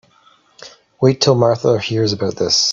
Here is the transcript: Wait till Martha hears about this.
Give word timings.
Wait 0.99 1.21
till 1.21 1.35
Martha 1.35 1.77
hears 1.79 2.11
about 2.11 2.35
this. 2.37 2.69